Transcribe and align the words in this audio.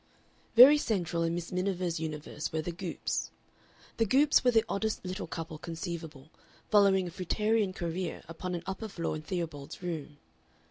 Very 0.55 0.79
central 0.79 1.21
in 1.21 1.35
Miss 1.35 1.51
Miniver's 1.51 1.99
universe 1.99 2.51
were 2.51 2.63
the 2.63 2.71
Goopes. 2.71 3.29
The 3.97 4.05
Goopes 4.07 4.43
were 4.43 4.49
the 4.49 4.65
oddest 4.67 5.05
little 5.05 5.27
couple 5.27 5.59
conceivable, 5.59 6.31
following 6.71 7.07
a 7.07 7.11
fruitarian 7.11 7.71
career 7.71 8.23
upon 8.27 8.55
an 8.55 8.63
upper 8.65 8.87
floor 8.87 9.15
in 9.15 9.21
Theobald's 9.21 9.83
Road. 9.83 10.17